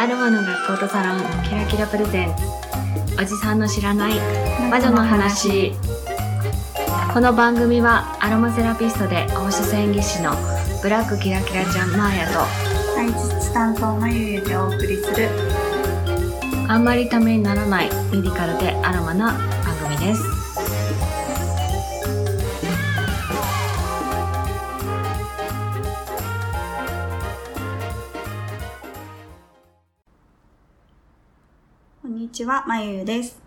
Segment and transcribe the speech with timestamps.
[0.00, 2.44] あるもの学校とサロンキラキラプレゼンツ。
[3.20, 4.12] おじさんの知らない
[4.70, 5.72] 魔女の話。
[7.12, 10.30] この番組はアロマセラピストで放射線技師の
[10.82, 12.34] ブラックキラキラちゃんマーヤと
[12.94, 13.08] 体
[13.40, 15.28] 質担当のゆゆでお送りする。
[16.68, 19.32] あんまりためにならないメディカルでアロマな
[19.64, 20.37] 番組です
[32.48, 33.38] はまゆゆです。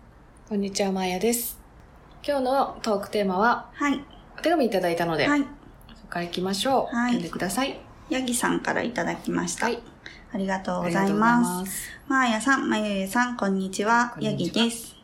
[0.48, 1.58] こんにちはマーヤです。
[2.24, 4.00] 今日のトークテーマははい。
[4.38, 5.40] お手紙いただいたので、はい。
[5.40, 5.50] そこ
[6.08, 7.14] から行きましょう、はい。
[7.14, 7.80] 読んでください。
[8.10, 9.82] ヤギさんからいただきました、はい。
[10.32, 11.90] ありがとうございます。
[12.06, 14.14] まやさんまゆゆさんこんにちは。
[14.20, 14.94] ヤギです。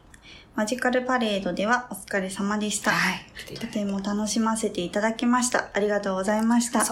[0.55, 3.55] マジカルパレードではお疲れ様でした、はい。
[3.57, 5.71] とても楽しませていただきました。
[5.75, 6.83] ありがとうございました。
[6.83, 6.85] あ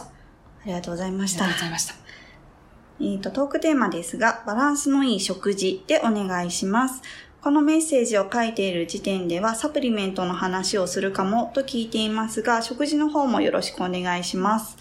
[0.67, 2.06] りがとうございまありがしたとうございました
[2.99, 7.03] えーと、トークテーマですが、バランスのいい食事でお願いします。
[7.43, 14.77] このメッセージを書いている時点では、サプリメントの話をするかもと聞いていますが、食事の方もよろしくお願いします。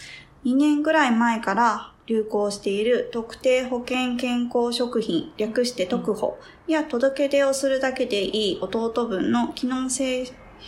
[0.45, 10.25] 2年ぐらい前から流行している特定保険健康食品、略して特保や届け出をするだけでいい弟分の機能性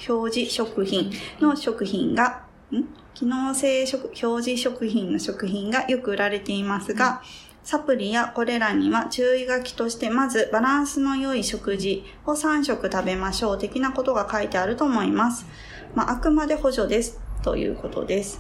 [0.10, 3.07] 表示食品の食品が、ん？
[3.18, 7.24] 機能性食表示食品の食品がよく売られていますが、
[7.64, 15.48] サプリやこれらには注意書きとしてまずバランスの良い食事を3食食べましょう的なことが書いてあると思います。
[15.96, 18.40] まあ、あくまで補助ですということです。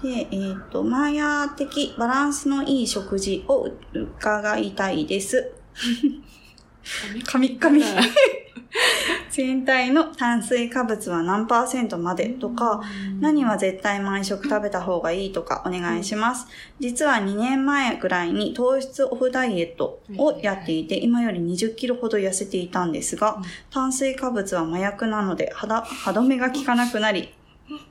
[0.00, 5.50] で、えっ、と、マーヤー的バランスのいい食事を伺いたいです。
[7.24, 7.82] カミカミ。
[9.30, 12.82] 全体の炭水化物は何パーセントまでとか、
[13.20, 16.46] 何は絶対毎食食べた方がいいとかお願いします。
[16.78, 27.34] 実は2年前ぐらいに糖質オフダイエットをやっていて、今より20キロほど痩せていたんですが、炭水化物は麻薬なので、歯止めが効かなくなり、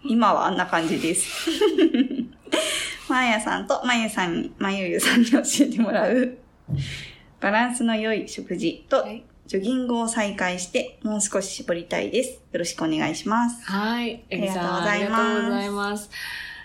[0.03, 1.50] 今はあんな感じです。
[3.09, 6.38] まーやさんとまゆさんに、まゆゆさんに教えてもらう、
[7.42, 12.34] バランスの良い食事とはいジョギングを再開して、もう少し絞りたいです。
[12.52, 13.66] よろしくお願いします。
[13.66, 14.18] はい。
[14.18, 16.10] あありがとうりがとうごございまざいます。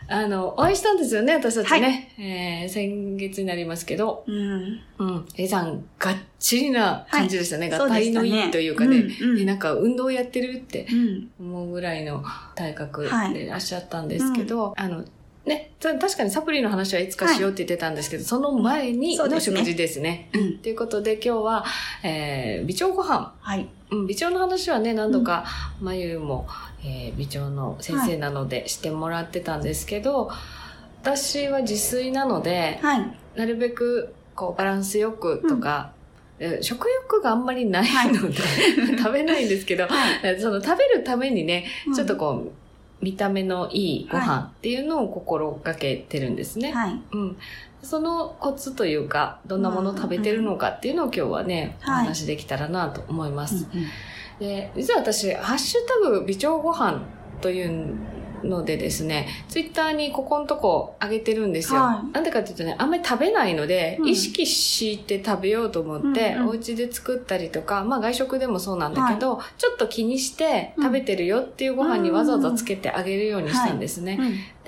[0.06, 2.12] あの、お会いしたんですよね、私たちね。
[2.18, 4.80] えー、先月になりますけど、うん。
[4.98, 5.26] うん。
[5.36, 7.70] エリさん、がっちりな感じでしたね。
[7.70, 11.30] はいがたいのいいというかね、ねうんうんえなんか運動やってるってうん。
[11.40, 12.22] 思うぐらいの
[12.54, 15.04] 体格はいでいらっしゃったんですけど、あの、
[15.46, 20.30] ね、た確かにサプリの話はいつかしようって言ってたんですけど、その前にの食事ですね。
[20.32, 20.58] うん。
[20.58, 21.64] ということで今日は、
[22.02, 23.34] えー、微腸ご飯。
[23.40, 23.68] はい。
[23.90, 25.44] うん、微腸の話はね、何度か、
[25.82, 26.46] まゆも、
[26.82, 30.30] えー微腸の先生なのでしてもらってたんですけど、
[31.02, 33.16] 私は自炊なので、はい。
[33.36, 35.92] なるべく、こう、バランスよくとか、
[36.38, 38.38] えー食欲があんまりないので、
[38.98, 39.86] 食べないんですけど、
[40.22, 42.63] えーその食べるためにね、ちょっとこう、
[43.04, 46.72] 見た目のいいご飯っていうのを心がけてるんですね。
[46.72, 47.00] はい。
[47.12, 47.36] うん。
[47.82, 53.66] そのコツというか、どんなものを食べてるのかっていうのを今日はね、おはい話できたらなと思います。
[53.72, 53.86] うんうん
[54.38, 57.02] で、実は私、ハッシュタグ微腸ご飯
[57.40, 57.94] という
[58.42, 61.80] のでですね、ツイッターにここのとこ上げてるんですよ。
[61.80, 62.12] はい。
[62.12, 64.08] なんでかっていうとね、あんまり食べないので、うん。
[64.08, 74.18] 意識して食べようと思って、うんうんお家で作ったりとか、まあ外食でもそうなんだけど、ちょっと気にして食べてるよっていうご飯にわざわざつけてあげるようにしたんですね。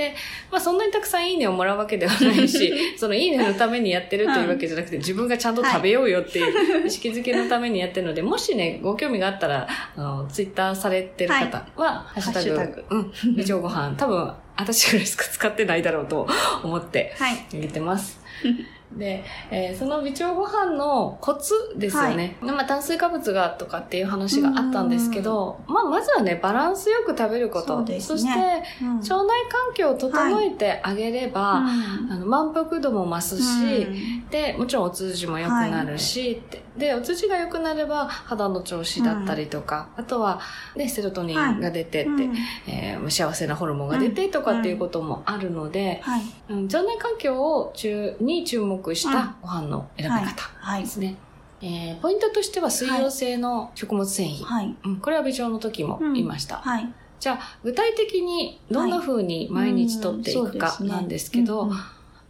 [0.04, 0.12] うん
[0.50, 16.26] まあそんなにたくさんいいねをもらうわけではないし、 そのいいねのためにやってるというわけじゃなくて、自分がちゃんと食べようよっていう意識づけのためにやってるので、もしね、ご興味があったら、あの、ツイッターされてる方は、ハッシュタグ、うん、微腸ご飯、多分、私ぐらいしか使ってないだろうと
[16.62, 17.46] 思ってはい。
[17.54, 18.20] あげてます。
[18.96, 22.36] で、えーその微腸ご飯のコツですよね。
[22.40, 27.66] まあ炭水化物がとかっていう話があったんですけど、まあまずはね、バランスよく食べること。
[27.76, 28.00] そね。
[28.00, 28.96] して、うん。
[28.98, 32.12] 腸内環境を整えてあげれば、うん。
[32.12, 34.28] あの満腹度も増すし、うん。
[34.28, 36.62] で、もちろんお通じも良くなるし、って。
[36.76, 40.40] で、お通じが良くなれば肌の調子だったりとか、あとは、
[40.75, 42.37] ね、セロトニンが出てって、うん。
[42.66, 46.02] えー幸せなホルモンが出てとかっていうこともあるので、
[46.49, 50.87] 腸内環境を中に注目したご飯の選び方はいで。
[50.88, 51.17] すね。
[51.62, 54.44] えーポイントとしては水溶性の食物繊維。
[54.44, 54.77] はい。
[54.85, 56.56] うん、これは微腸の時も言いました。
[56.59, 56.93] はい。
[57.19, 61.71] じゃあ、具体的にどんな風に毎日取っていくかなんですけど、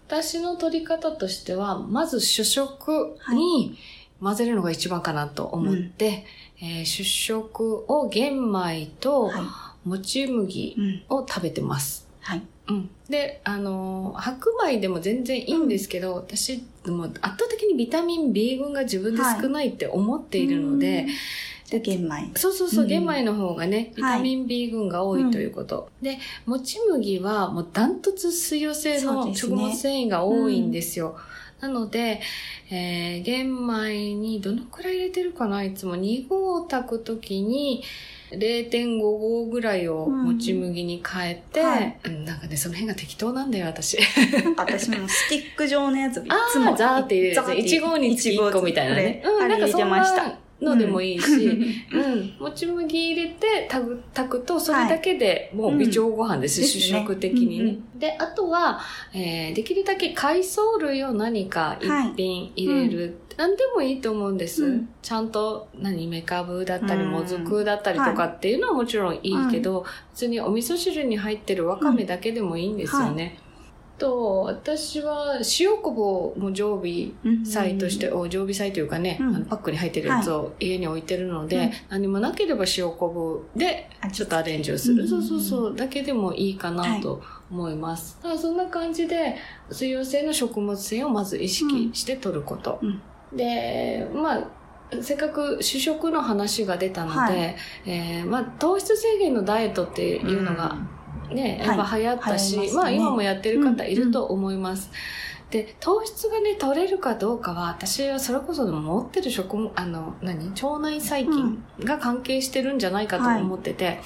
[0.06, 3.76] 私の取り方としては、まず主食に
[4.20, 6.24] 混ぜるのが一番かなと思って、
[6.62, 11.16] えー主食を玄米とはいもち麦うん。
[11.16, 12.08] を食べてます。
[12.20, 12.42] はい。
[12.68, 12.90] うん。
[13.08, 21.06] で、あの、白米でも全然いいんですけど、私、もう圧倒的にビタミン B 群が自分で少ないって思っているので、
[21.70, 22.30] で、玄米。
[22.34, 25.90] そうそうそう、うん玄米の方がね、ビタミン B 群が多いということ。
[26.02, 31.16] で、もち麦はもうダントツ水溶性の食物繊維が多いんですよ。
[31.60, 32.20] なので、
[32.70, 37.82] えー、玄米にどのくらい入れてるかないつも2合炊くときに
[38.30, 43.98] 0.5合ぐらいをもち麦に変えて、うんはいうんなんかね、その辺が適当なんだよ、私。
[44.32, 46.72] なんか私もスティック状のやつ、 いあつも。
[46.72, 47.46] ーザーって入れるやつ。
[47.46, 49.22] ザーって1合につき1個みたいなね。
[49.24, 50.38] うん、あれ入れてました。
[50.60, 51.46] のでもいいし、
[51.92, 57.76] うん、もち麦入れて炊く炊くと、それだけでもう微調ご飯です、うん主食的にね。
[57.96, 58.80] で、あとは、
[59.12, 63.18] えーできるだけ海藻類を何か一品入れる。
[63.36, 64.64] 何でもいいと思うんです。
[64.64, 64.88] うん。
[65.02, 67.10] ちゃんと、何、メカブだったり、うん。
[67.10, 73.38] もずくだったりとかっていうのはもちろんいいけど、別にお味噌汁に入ってるわかめだけでもいいんですよね。
[73.98, 77.12] と、私は塩昆布も常備
[77.44, 79.36] 菜として、お常備菜というかね、うん。
[79.36, 81.70] あのパックに入ってるやつを家に置いてるので、うん。
[81.90, 85.02] 何もなければ塩昆布でちょっとアレンジをする。
[85.02, 85.76] うんそうそうそう。
[85.76, 88.18] だけでもいいかなと思います。
[88.38, 89.36] そんな感じで、
[89.70, 92.78] 水溶性の食物繊維をまず意識して取ること。
[92.82, 93.00] うん
[93.36, 94.48] で、まあ、
[95.02, 97.56] せっかく主食の話が出たので、はい。
[97.86, 100.76] えーまあ、糖質制限のダイエットっていうのが、
[101.30, 102.66] ね、やっぱ流行ったし、はい。
[102.66, 102.76] まね。
[102.76, 104.90] まあ今もやってる方いると思います。
[105.50, 110.50] で、糖質がね、取れるかどうかは、私はそれこそ持ってる食物、あの、何？
[110.50, 114.00] 腸内細菌が関係してるんじゃないかと思ってて、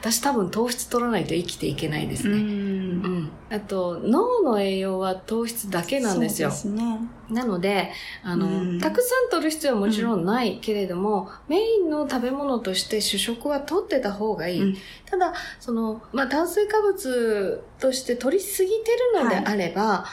[0.00, 2.32] 私多分糖質取らないと生きていけないですう。
[2.32, 2.38] ね。
[2.38, 3.30] うんん。
[3.50, 6.50] あと、脳の栄養は糖質だけなんですよ。
[6.50, 6.98] そうですね。
[7.30, 7.92] なので、
[8.24, 14.62] あの、うんたくさん取る必要はもちろんないけれども、メインの食べ物として主食は取ってた方がいい。
[14.62, 14.76] うん
[15.08, 20.04] ただ、その、まあ、炭水化物として取りすぎてるのであれば、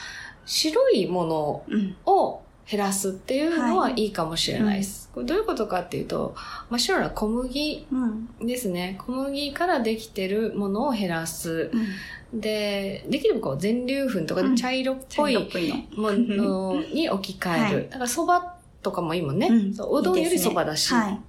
[0.48, 1.96] 白いものうん。
[2.06, 2.40] を
[2.70, 5.08] 減らすっていうのはいいかもしれないです。
[5.14, 6.34] これどういうことかっていうと、
[6.68, 8.46] 真っ白な小麦うん。
[8.46, 8.98] ですね。
[9.06, 11.70] 小麦からできてるものを減らす。
[12.32, 15.36] で、できればこう全粒粉とかうん茶色っぽい。
[15.96, 17.76] ものに置き換える。
[17.78, 18.46] はいだから蕎麦
[18.82, 19.48] とかもいいもんね。
[19.48, 20.92] うんそううどんより蕎麦だし。
[20.92, 21.20] はい。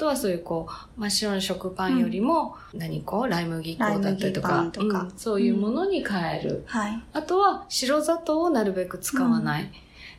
[0.00, 0.66] あとはそういうこ
[0.96, 6.64] う、真っ白な食パンよりも、何こう、ライ麦粉だったりとか、とかうんそういうものに変える。
[6.66, 7.02] はい。
[7.12, 9.70] あとは白砂糖をなるべく使わない。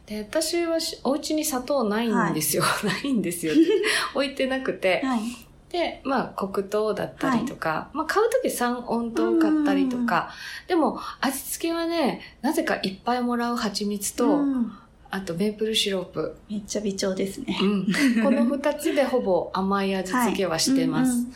[0.06, 2.64] で、私はしお家に砂糖ないんですよ。
[2.86, 3.54] ないんですよ。
[4.14, 5.02] 置いてなくて。
[5.04, 5.22] はい。
[5.72, 10.30] で、まあ、黒糖だったりとか、まあ、買うとき三温糖買ったりとか、
[10.68, 14.72] でも、味付けはね、なぜかいっぱいもらう蜂蜜と、うん
[15.12, 16.36] あとメープルシロップ。
[16.50, 17.58] めっちゃ美腸ですね。
[17.62, 17.88] うん。
[18.24, 21.12] この二つでほぼ甘い味付けはしてます。
[21.12, 21.34] はいうんうん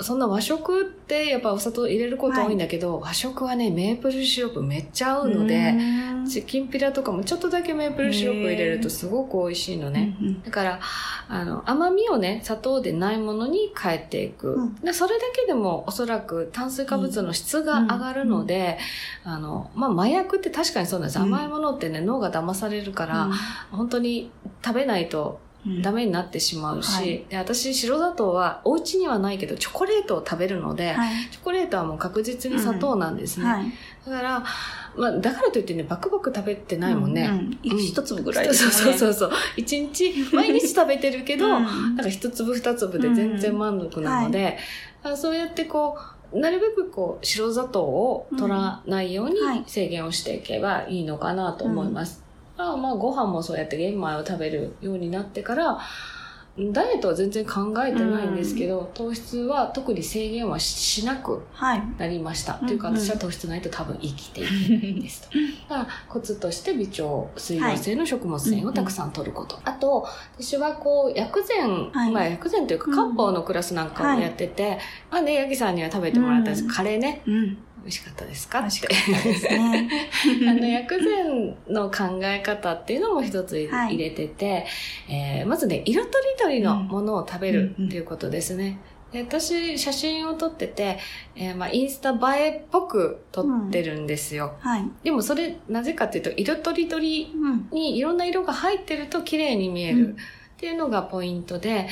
[0.00, 6.26] そんな和食ってやっぱお砂糖入れること多いんだけど、和食はね、メープルシロップめっちゃ合うので、うん。
[6.26, 10.16] きんぴらとかもちょっとだけメープルシロップ入れるとすごく美味しいのね。
[10.20, 10.42] うんうん。
[10.42, 10.80] だから、
[11.28, 14.54] あの、甘みをね、砂糖でないものに変えていく。
[14.54, 14.74] うん。
[14.76, 18.78] でそれだけでもおそらく炭水化物の質が上がるので、
[19.22, 21.18] あの、まあ、麻薬って確かにそうなんです。
[21.18, 21.24] うん。
[21.26, 23.30] 甘いものってね、脳が騙されるから、
[23.70, 24.32] 本当に
[24.64, 25.43] 食べないとうん
[25.82, 31.30] ダメになってしまうし、はいで私白砂糖はお家にはないけどチョコレートを食べるので、はい。
[31.30, 33.46] チョコレートはもう確実に砂糖なんですね。
[33.46, 33.72] はい。
[34.06, 34.44] だから、
[34.96, 37.22] まあ、だからといってね、バクバク食べてないもんね。
[37.22, 38.98] うんうん一粒ぐらいそうですよね。
[38.98, 39.38] そうそうそう。
[39.56, 44.58] 一日、毎日食べてるけど、うんなんか一粒二粒で全然満足なので、
[45.02, 45.98] あそうやってこ
[46.32, 52.23] う、なるべくこう、白砂糖を取らないようにうんはい制限をしていけばいいのかなと思います。
[52.56, 55.78] まあまあ、ご飯もそうやって玄米を食べるようになってから、
[56.56, 61.82] ダイエットは全然考えてないんですけど、糖質は特に制限はしなくはい。
[61.98, 62.60] なりました。
[62.62, 65.30] うんというか、うん私は糖質ないと多分生きていけないんですと。
[65.68, 67.02] だから、コツとして微腸、
[67.36, 69.58] 水溶性の食物繊維をたくさん取ること。
[69.64, 70.06] あと、
[70.38, 74.78] 私はこう、薬膳、はいまあ薬膳というか、漢方のクラスなんかをやってて、
[75.10, 77.22] まあね、ヤギさんには食べてもらったんです、うんカレーね。
[77.26, 77.58] うん。
[77.84, 78.60] 美味しかったですか？
[78.60, 78.88] って。
[80.48, 84.64] あの、薬膳の考え方っていうのも一つはい入れてて、
[85.08, 88.78] えーまずね、色とりどりのものを食べるっていうことですね。
[89.12, 90.98] で私、写真を撮ってて、
[91.36, 94.54] えーまあ、インスタ映えっぽく撮ってるんですよ。
[94.58, 94.84] はい。
[95.04, 97.68] でもそれ、なぜかっていうと、色とりどりうん。
[97.70, 99.98] にいろんな色が入ってると綺麗に見える。
[99.98, 100.16] うん
[100.64, 101.86] っていうのがポイントで、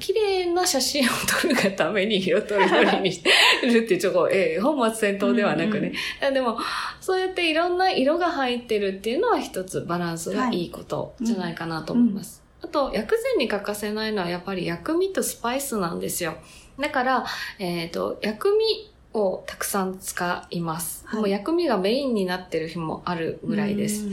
[0.00, 3.30] 綺麗な写真を撮るがために色とりどりにして
[3.62, 5.92] るっていう、ちょっと、 えー本末転倒ではなくね。
[6.20, 6.58] でも、
[7.00, 12.42] そうやっていろんな色が入ってるっていうのは一つバランスがいいことじゃないかなと思います。
[12.62, 16.34] あと、薬膳に欠かせないのはやっぱり薬味とスパイスなんですよ。
[16.80, 17.24] だから、
[17.60, 21.04] えっ、と、薬味をたくさん使います。
[21.06, 24.08] はいもう薬味がメインになってる日もあるぐらいです。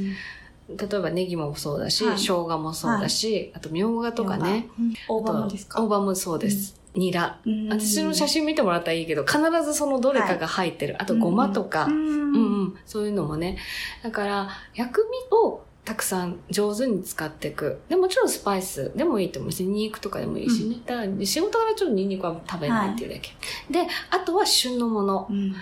[0.80, 0.90] うん。
[0.90, 4.70] 例えばネギもそうだし、はい生姜もそうだし、あとみょうがとかね。
[4.80, 4.94] うん。
[5.08, 5.82] 大葉もですか？
[5.82, 6.82] 大葉もそうです。
[6.96, 7.40] ニラ。
[7.46, 10.96] うん私の写真見てもらったらいいけど、必ずそのどれかが入ってる。
[11.02, 13.58] あとごまとか、うんうんうん、そういうのもね。
[14.04, 17.82] だから、薬味をたくさん上手に使っていく。
[17.90, 20.78] でもちろんスパイスでもいいと思うし、ニンニクとかでもいいしね。
[20.86, 23.32] だから仕事からちょっとニンニクは食べないっていうだけ。
[23.72, 25.56] で、あとは旬のもの、うん。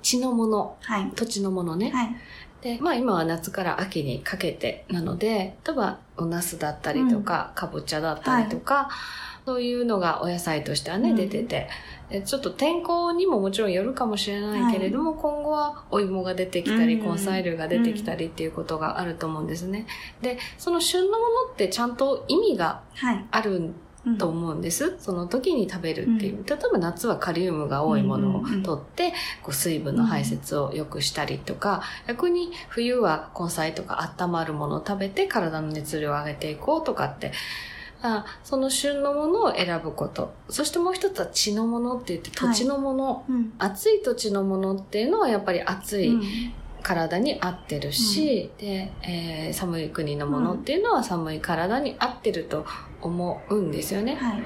[0.00, 1.10] 地のもの、はい。
[1.14, 1.90] 土地のものね。
[1.90, 2.16] はい。
[2.62, 8.88] で、まあ今は夏から秋にかけてなので、例えばお茄子だったりとか、かぼちゃだったりとか、
[9.44, 11.16] そういうのがお野菜としてはね、うん。
[11.16, 11.68] 出てて、
[12.10, 17.12] でちょっと天候にももちろんよるかもしれないけれども、今後はお芋が出てきたり、うん。
[17.12, 19.86] 根菜類が出てきたりっていうことがあると思うんですね。
[20.20, 23.24] で、その旬のものってちゃんと意味がはい。
[23.30, 23.74] あるうん
[24.16, 24.96] と思うんです。
[24.98, 26.44] その時に食べるっていう。
[26.46, 29.12] 例えば夏はカリウムが多いものを取って、
[29.42, 37.32] こう水分の排泄を良くしたりとか、逆に冬は根菜とか温まるものを食べて体の熱量を上げていこうとかって、
[38.00, 40.32] あその旬のものを選ぶこと。
[40.48, 43.24] そしてもう一つは地のものって言って土地のもの。
[43.28, 43.52] うん。
[43.58, 46.22] 暑い土地のものっていうのはやっぱり暑いうん
[46.80, 52.64] 体に合ってるし、で、えー寒い国のものっていうのは寒い体に合ってると
[53.00, 54.16] 思うんですよね。
[54.16, 54.42] はい。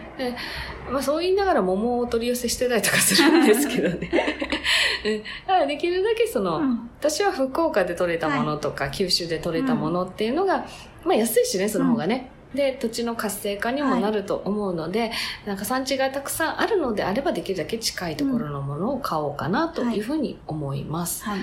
[0.90, 4.10] まあそう言いながら桃をお取り寄せしてたりとかするんですけどね。
[5.04, 10.64] うんだからできるだけその、うん私は福岡で採れたものとか、九州で採れたものっていうのが、
[11.04, 12.30] まあ安いしね、その方がね。
[12.54, 15.10] で、土地の活性化にもなると思うので、
[15.44, 21.24] なんか産地がたくさんあるのであればできるだけ近いところのものを買おうかなというふうに思います。
[21.24, 21.40] はい。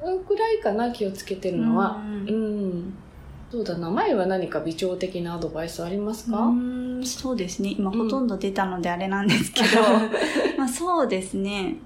[0.00, 1.96] このくらいかな、気をつけてるのは。
[1.96, 2.67] うん
[3.52, 3.58] うん。
[3.58, 3.90] そうだな。
[3.90, 7.74] 前は何か微調的なアドバイスありますか、うーんそうですね。
[7.78, 7.98] 今うん。
[7.98, 9.82] ほとんど出たのであれなんですけど、
[10.58, 11.76] まあそうですね。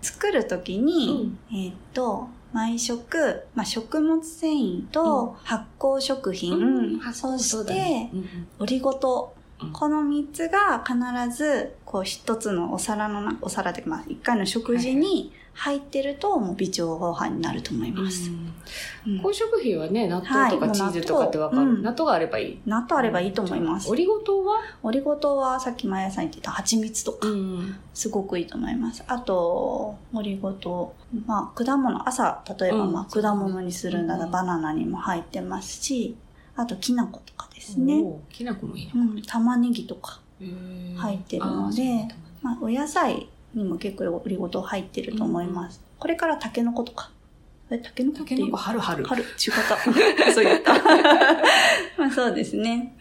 [0.00, 7.00] 作る時に、えーっと毎食、まあ、食物繊維と発酵食品、うん。
[7.14, 8.10] そして、
[8.58, 9.32] オリゴ糖。
[9.36, 9.41] うん
[9.72, 18.52] この3つが必ずこう一つのお皿のなお皿というか、まあ、1回の食事に入ってるともう微調ご飯になると思います、うん
[19.20, 21.62] 高食品はね、納豆とかはいチーズとかってわかる。
[21.62, 22.60] うん納豆があればいい。
[22.66, 24.60] 納豆あればいいと思いますオリゴ糖は？
[24.84, 27.80] オリゴ糖はさっきマヤさん言ってた蜂蜜とかん。
[27.92, 29.02] すごくいいと思います。
[29.08, 30.94] あと、オリゴ糖。
[31.26, 36.16] まあ、果物、朝、例えば、うんまあ、果物にするならうんバナナにも入ってますし、
[36.56, 38.02] あと、きな粉とかですね。
[38.30, 39.02] きな粉もいいの。
[39.02, 40.20] うん、玉ねぎとか。
[40.40, 42.08] 入入ってるので
[42.42, 45.80] まあ、お野菜にも結構オリゴ糖入ってると思います。
[45.98, 47.10] これからタケノコとか。
[47.70, 48.56] え、タケノコっていう？
[48.56, 49.04] 春春。
[49.04, 49.28] 春、違っ
[49.68, 49.76] た。
[50.34, 50.74] そう言った。
[51.96, 52.96] まあ、そうですね。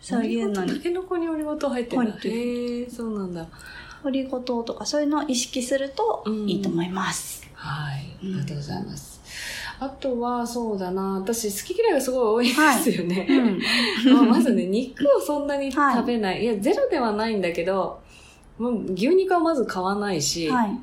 [0.00, 0.72] そういうのに。
[0.74, 2.16] たけのこにオリゴ糖入ってるんだ。
[2.24, 3.46] へえ、そうなんだ。
[4.02, 7.46] オリゴ糖とかそういうのを意識するといいと思います。
[7.54, 8.16] はい。
[8.16, 9.09] あうんりがとうございます。
[9.80, 11.20] あとは、そうだな。
[11.20, 13.26] 私、好き嫌いがすごい多いんですよね。
[14.06, 14.28] うん。
[14.28, 16.42] まずね、肉をそんなに食べない。
[16.42, 17.98] い、や、ゼロではないんだけど、
[18.58, 20.78] もう牛肉はまず買わないし、はい。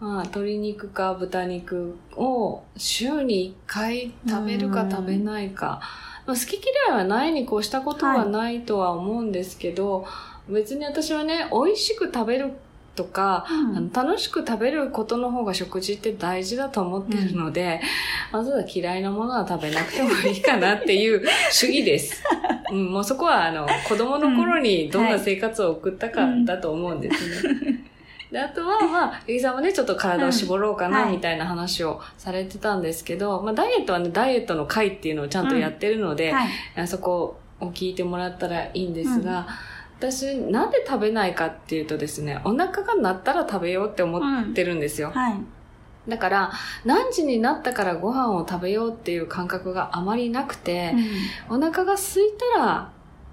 [0.00, 5.80] まあ、鶏肉か豚肉を週に1回食べるかうん食べないか。
[6.24, 10.06] まあ、好き嫌いはないに越したことはないとは思うんですけど、
[10.48, 12.52] 別に私はね、美味しく食べる
[12.98, 17.80] とか、あの楽しく食べることの方が食事って大事だと思ってるので、
[18.32, 22.24] まずは嫌いなものは食べなくてもいいかなっていう主義です。
[22.72, 27.84] うん、もうそこはあの子供の頃にどんな生活を送ったかだと思うんですね。
[28.32, 31.16] で、あとは、まあ、ゆきさんもね、ちょっと体を絞ろうかな、うんはい。
[31.16, 36.48] みたいな話をされてたんですけど、まあ、ダイエットはね、ダイエットの会っていうのをちゃんとやってるので、はい。
[36.76, 39.46] あそこを聞いてもらったらいいんですが、
[39.98, 45.10] 私、なんで食べないかっていうとですね、お腹が鳴ったら食べようって思ってるんですよ。
[45.10, 45.40] はい。
[46.08, 46.52] だから、
[46.84, 50.94] 何時になったからご飯を食べようっていう感覚があまりなくて、
[51.48, 52.92] お腹が空いたら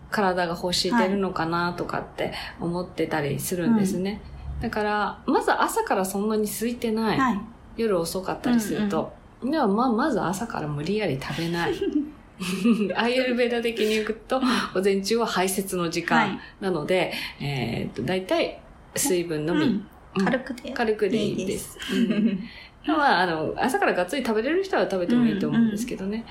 [0.10, 4.22] 体が欲してるのかなとかって思ってたりするんですね。
[4.60, 7.17] だから、まず朝からそんなに空いてない。
[7.19, 7.41] はい。
[7.77, 9.13] 夜遅かったりすると。
[9.43, 11.75] では、まあ、まず朝から無理やり食べない。
[12.96, 14.39] アイエルベーダ的に行くと、
[14.74, 16.39] 午前中は排泄の時間はい。
[16.62, 18.60] なので、えーっと、大体
[18.96, 19.88] 水分のみ、うん
[20.24, 20.72] 軽くで。
[20.72, 21.77] 軽くでいいです。
[21.94, 22.39] うん
[22.88, 26.24] まあ、あの、朝からがっつり食べれる人は食べてもいいと思うんですけどね。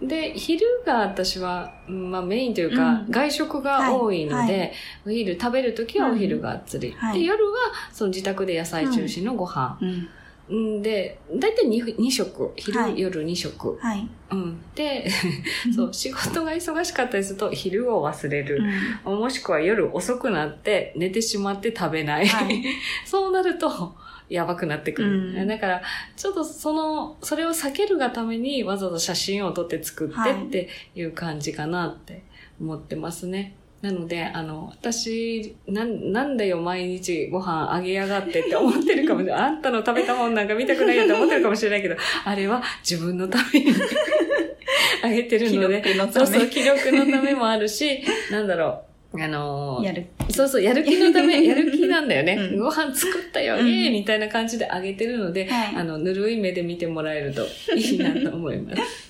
[0.00, 4.72] で、昼が私は、うんまあメインというか、うん外食が多いので、はいはい
[5.06, 6.92] お昼食べるときはお昼がっつり。
[6.92, 7.56] はいで、夜は
[7.92, 9.78] その自宅で野菜中心のご飯。
[9.80, 10.08] うん。
[10.48, 12.52] うん、で、だいたい 2, 2食。
[12.56, 13.76] 昼、はい夜2食。
[13.78, 14.08] はい。
[14.30, 14.60] うん。
[14.74, 15.08] で、
[15.74, 18.62] そう、仕事が忙しかったりすると昼を忘れる。
[19.04, 22.26] もしくは夜遅くなって寝てしまって食べない。
[22.26, 22.64] はい
[23.04, 23.94] そうなると、
[24.28, 25.30] やばくなってくる。
[25.40, 25.82] うんだから、
[26.16, 32.22] ちょっとその、それを避けるがためにわざわざ写真を撮って作ってっていう感じかなって
[32.60, 33.56] 思ってますね。
[33.86, 39.40] なので、あの、私、なん、なんだよ、毎日ご飯あげやがってって思ってるかもしれない。
[39.46, 43.66] あんたの食べたもんなんか見たくないよって思ってるかもしれないけど、あれは自分のために
[45.04, 48.02] あげてるので、のそうそう、記録のためもあるし、
[48.32, 50.06] なんだろう、あのやる。
[50.30, 52.32] そうそう、やる気のため、 やる気なんだよね。
[52.34, 59.06] うんご飯作ったよ、うんイエーイみたいな感じであげてるので、はいあの、ぬるい目で見てもらえるといいなと思います。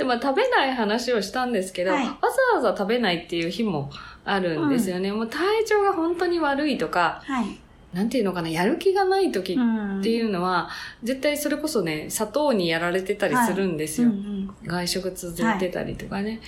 [0.00, 2.16] で、まあ、食べない話をしたんですけど、はいわ
[2.54, 3.90] ざわざ食べないっていう日も
[4.24, 5.12] あるんですよね。
[5.12, 7.60] もう体調が本当に悪いとか、はい。
[7.92, 10.68] なんていうのかな、やる気がない時んっていうのは、
[11.02, 14.08] 絶対それこそね、砂糖にやられてたりするんですよ。
[14.08, 16.36] うんうん外食続いてたりとかね。
[16.36, 16.42] だか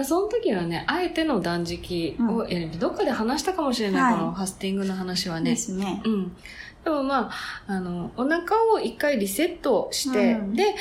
[0.00, 2.78] らその時はね、あえての断食をやる。
[2.78, 5.56] どっかで話したかもしれない、はいこのファスティングの話はでね。
[5.56, 6.00] すね。
[6.04, 6.36] うん。
[6.84, 7.32] でもまあ、
[7.66, 10.74] あの、お腹を一回リセットして、うんで、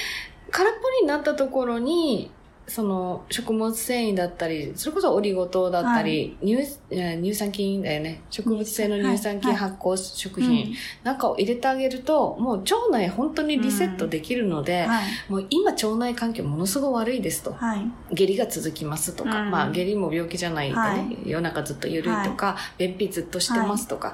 [0.50, 2.32] 空っぽになったところに、
[2.70, 6.56] その食物繊維だったり、それこそオリゴ糖だったり、乳
[6.90, 8.22] えー乳酸菌だよね。
[8.30, 9.58] 植物性の乳酸菌はい。
[9.58, 15.06] 発酵食品なんかを入れてあげると、もう腸内本当にリセットできるので、はい。
[15.30, 17.54] もう今腸内環境ものすごい悪いですと。
[17.54, 17.80] はい。
[18.12, 19.52] 下痢が続きますとか、うん。
[19.52, 21.18] まあ下痢も病気じゃないんでね、はい。
[21.26, 24.14] 夜中ずっと緩いとか、便秘ずっとしてますとか、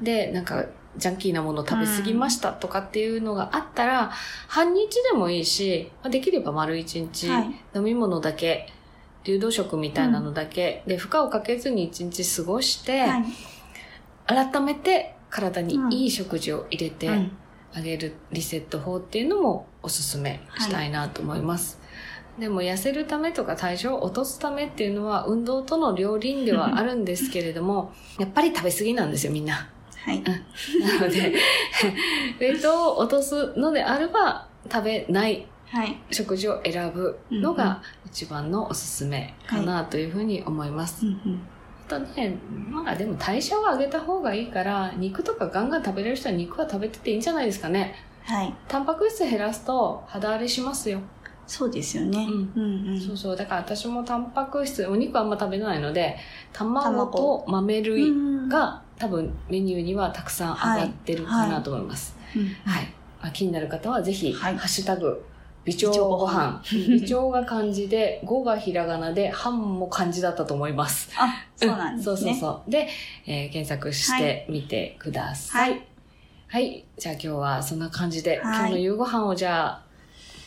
[0.00, 4.10] で、なんか、ジャンキーなもの食べ過ぎましたとかっていうのがあったら、
[4.48, 8.72] 半日でもいいし、まあできれば丸一日、はい飲み物だけ、
[9.24, 13.24] 流動食みたいなのだけ、で、負荷をかけずに一日過ごして、はい。
[14.26, 17.36] 改めて体にいい食事を入れて、うん
[17.74, 21.80] あげるリセット法っていうのもおすすめしたいなと思います。
[22.38, 29.70] でも痩せるためとか体重を落とすためっていうのは運動との両輪ではあるんですけれども、やっぱり食べ過ぎなんですよみんな。
[30.04, 30.22] はい。
[30.22, 30.32] な
[31.00, 31.34] ので、
[32.40, 35.98] ウェイトを落とすのであれば食べないはい。
[36.10, 41.06] 食事を選ぶのが一番のおすすめかなというふうに思います。
[41.06, 41.42] うんうん
[41.84, 42.38] あとね、
[42.70, 47.96] まあでも代謝を上げた方がいいから、肉とかガンガン食べれる人は肉は食べてていいんじゃないですかね。
[48.24, 48.54] はい。
[48.68, 51.00] タンパク質減らすと肌荒れしますよ。
[51.52, 52.16] そうですよね。
[52.16, 53.36] うんうんうんそうそう。
[53.36, 56.16] だから私もタンパク質、お肉あんま食べないので、
[56.50, 58.12] 卵と豆類う
[58.46, 62.16] んが多分メニューにはたくさん上がってるかなと思います。
[62.34, 62.86] うんはい。
[63.20, 65.22] まあ、気になる方はぜひ、はいハッシュタグ、
[65.66, 66.62] 微腸微腸ご飯。
[66.88, 71.10] 微腸が漢字で、語がひらがなで、半も漢字だったと思います。
[71.18, 72.16] あ、そうなんですね。
[72.16, 72.70] そうそうそう。
[72.70, 72.88] で、
[73.26, 75.70] えー検索してみてください。
[75.72, 75.86] はい。
[76.48, 76.84] はい。
[76.96, 79.82] じゃあ今日はそんな感じで、はい今日の夕ご飯をじゃあ、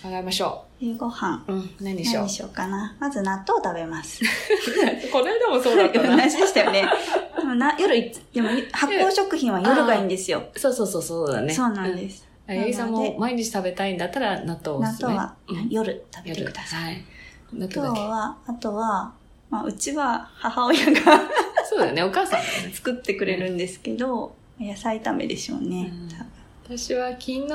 [0.01, 1.43] 考えましょ夕ご飯。
[1.47, 1.53] う。
[1.53, 2.23] うん、何にしよう？
[2.23, 2.29] 何に。
[2.33, 2.95] しようかな。
[2.99, 4.21] まず納豆を食べます。
[5.11, 6.27] この間もそうだった同な。
[6.29, 6.85] じでしたよね。
[7.37, 10.43] でもな夜でも発酵食品は夜がいいんですよ。
[10.55, 11.53] そうそうそう、そうだね。
[11.53, 12.27] そうなんです。
[12.47, 12.57] うん。
[12.57, 15.13] あ八木さんも毎日食べたいんだったら納豆をおすすめ。
[15.13, 16.83] 納豆はうん夜食べて夜ください。
[16.83, 17.03] はい。
[17.53, 17.99] 納今日。
[18.01, 19.13] は、あとは、
[19.49, 21.21] まあ、うちは母親が
[21.69, 22.45] そうだよね、お母さんね。
[22.73, 25.89] 作ってくれるんですけど、野菜炒めでしょうね。
[25.91, 26.09] うん
[26.67, 27.47] 私は昨日、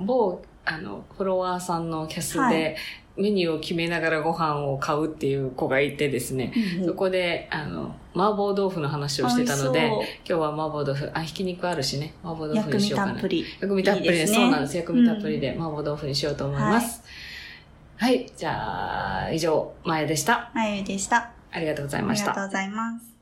[0.00, 2.76] 某、あの、フォロワーさんのキャスはで、
[3.16, 13.12] メニューを決めながらご飯を買うっていう子がいてですね、うんそこで、あの、麻婆豆腐の話をしてたので今日は麻婆豆腐、あ、ひき肉あるしね、麻婆豆腐薬味にしようかな。
[13.12, 13.44] たっぷり。
[13.60, 14.76] 薬味たっぷりで、いいですねそうなんです。
[14.76, 17.02] 薬味たっぷりで、麻婆豆腐にしようと思います。
[17.96, 20.50] はい、じゃあ、以上、まやでした。
[20.54, 21.30] あゆでした。
[21.52, 22.32] ありがとうございあました。
[22.32, 23.16] りがとうございます。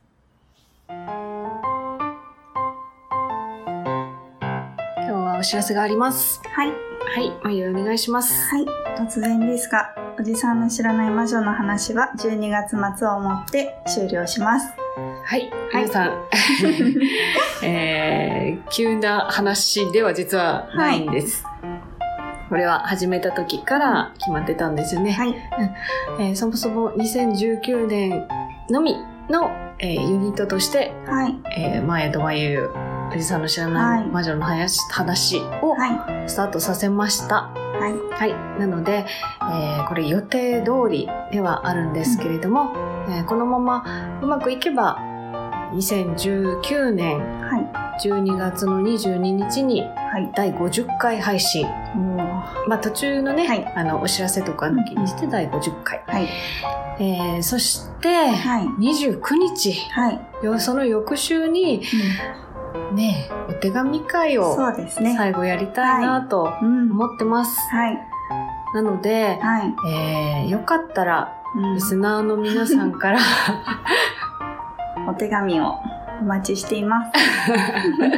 [4.97, 6.41] 今日はお知らせがあります。
[6.45, 6.94] はい。
[7.13, 8.35] はい、まゆお願いします。
[8.55, 8.67] はい。
[8.97, 14.73] 突然ですが、おじさんの知らない魔女の話は12月末をもって終了します。
[15.25, 16.25] はい、はい皆さん、
[17.65, 21.45] えー、急な話では実はないんです。
[22.49, 25.13] これは始めた時から決まってたんですよね。
[25.13, 25.35] はい。
[26.21, 28.29] えーそもそも2019年
[28.71, 28.97] のみ
[29.29, 31.35] の、えーユニットとして、はい。
[31.57, 32.71] えー、前とまゆ
[33.15, 36.29] おじさんの知らないはい魔女の話話をはい。
[36.29, 37.51] スタートさせました。
[37.53, 38.13] はい。
[38.13, 38.61] はい。
[38.61, 39.07] なので、
[39.41, 42.73] えーこれ予定通りではあるんですけれども、
[43.09, 44.99] えーこのままうまくいけば、
[45.75, 49.81] 2019年は12月の22日にい。
[49.83, 50.33] はい。
[50.35, 51.67] 第50回配信。
[51.95, 52.15] も
[52.67, 56.03] う、まあ途中のね、はいあの、お知らせとか抜きにして第50回。
[56.07, 56.29] はい。
[56.99, 58.67] えーそして、はい。
[58.79, 60.21] 29日、はい。
[60.43, 61.83] よその翌週に、
[62.93, 64.57] ね、お手紙会を。
[65.17, 66.91] 最後やりたいなとうん。
[66.91, 67.59] 思ってます。
[67.71, 67.99] はい。
[68.75, 69.75] なので、はい。
[69.89, 73.19] えーよかったら、うんリスナーの皆さんから、
[75.09, 75.75] お手紙を。
[76.21, 77.11] お待ちしています。
[78.01, 78.09] ぜ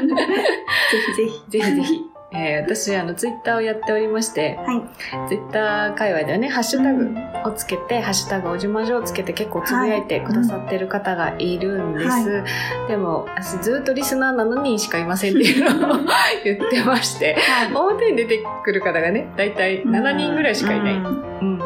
[0.98, 1.50] ひぜひ。
[1.50, 2.15] ぜひぜひ。
[2.32, 5.28] えー私、あの、ツイッターをやっておりまして、はい。
[5.28, 7.14] ツイッター界隈ではね、ハッシュタグ
[7.48, 12.42] をつけて、ハッシュタグおじまじょをつけて結構つぶやいてくださってる方がいるんです。
[12.88, 15.98] でも、私ずっとリスナー7人しかいませんっていうのを
[16.44, 17.74] 言ってまして、はい。
[17.74, 20.94] 表に出てくる方がね、だいたい7人ぐらいしかいない。
[20.94, 21.60] うん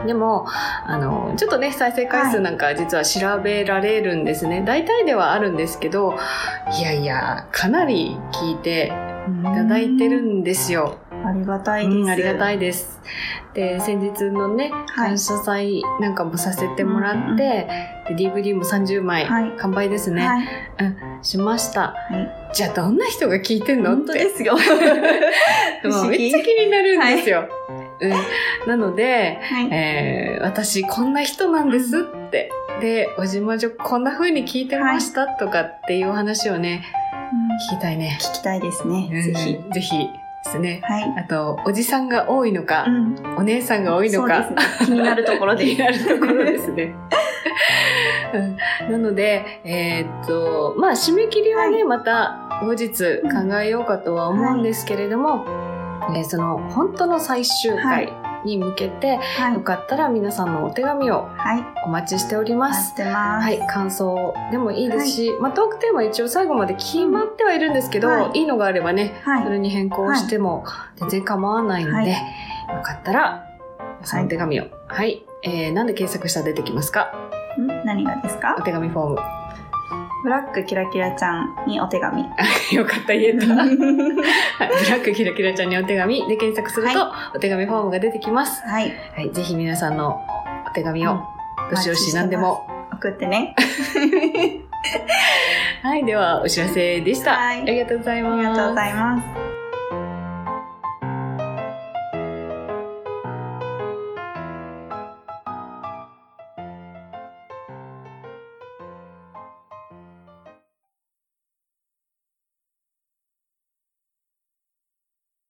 [0.00, 0.06] うん。
[0.06, 0.46] でも、
[0.86, 4.62] あの、ちょっとね、再生回数なんか実は調べられるんですね。
[4.66, 6.14] 大体ではあるんですけど、
[6.78, 8.92] いやいや、かなり聞いて
[9.40, 10.98] いただいてるんですよ。
[11.24, 11.96] ありがたいです。
[11.96, 12.56] うん、ありがたい。
[12.56, 13.00] いです。
[13.54, 17.68] で、先日のね、はい感謝祭なんかもさせてもらうんうんって、
[18.08, 20.44] で DVD も30枚、はい完売ですね、はい。
[21.22, 21.80] しました。
[21.80, 21.96] は
[22.52, 22.54] い。
[22.54, 23.92] じゃあどんな人が聞いてんの？
[23.92, 24.18] っ本当て。
[24.20, 24.56] ですよ。
[25.82, 27.48] 不もめっちゃ気になるんですよ。
[28.00, 28.10] うん、
[28.68, 29.68] なので、はい。
[29.70, 32.50] えー私こんな人なんですって。
[32.80, 36.82] で、おじまじょこんな風に聞いてましたとかっていうお話をね、
[37.72, 38.18] 聞きたいね。
[38.20, 39.08] 聞きたいですね。
[39.10, 39.58] うんぜひ。
[39.72, 39.98] ぜひ
[40.44, 40.80] ですね。
[40.82, 41.14] はい。
[41.18, 43.16] あと、おじさんが多いのか、ん。
[43.36, 44.48] お姉さんが多いのか。
[44.84, 45.64] 気になるところで。
[45.66, 46.94] 気になるところですね。
[48.34, 48.56] うん
[48.90, 55.44] なので、えーっと、まあ、締め切りはね、はまた後日考えようかとは思うんですけれども、
[56.14, 58.12] えーその、本当の最終回
[58.44, 59.60] に向けて、はいよ。
[59.60, 61.64] かったら皆さんのお手紙をはい。
[61.84, 62.90] お待ちしております。
[62.92, 63.44] 待ってます。
[63.44, 70.64] はい、感想でもいいですし、まあ、トークテーマ一応最後まで決まってはいるんですけど、はいい、いのがあればね、はいそれに変更しても
[70.96, 72.16] 全然構わないんで、はいよ
[72.82, 73.46] かったら、
[74.02, 74.64] そのお手紙を。
[74.86, 75.24] はい。
[75.42, 77.12] えー、なんで検索したら出てきますか？
[77.58, 77.66] ん？
[77.84, 78.56] 何がですか？
[78.58, 79.18] お手紙フォーム。
[80.22, 82.22] ブラックキラキラちゃんにお手紙。
[82.72, 83.46] よかった、言えた。
[83.56, 83.84] はい、ブラ
[84.98, 88.62] ックキラキラちゃんにお手紙で検索すると、お手紙フォームが出てきます。
[88.66, 88.92] はい。
[89.16, 90.20] はい、ぜひ皆さんの
[90.66, 91.20] お手紙を、うん
[91.70, 92.66] どしどし何でも。
[92.92, 93.54] 送ってね。
[95.82, 97.32] はい、ではお知らせでした。
[97.32, 98.34] はいありがとうございます。
[98.34, 99.41] ありがとうございます。